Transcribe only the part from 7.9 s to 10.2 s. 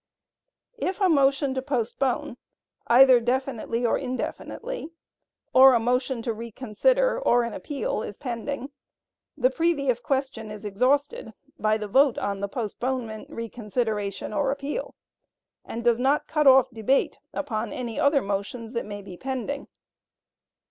is pending, the previous